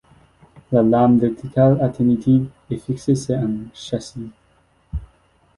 La 0.71 0.81
lame 0.81 1.19
verticale 1.19 1.79
alternative 1.79 2.49
est 2.71 2.77
fixée 2.77 3.13
sur 3.13 3.35
un 3.37 3.65
châssis. 3.71 4.31